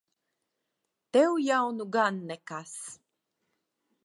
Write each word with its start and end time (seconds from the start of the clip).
Tev 1.11 1.31
jau 1.47 1.65
nu 1.77 1.85
gan 1.93 2.15
nekas! 2.27 2.73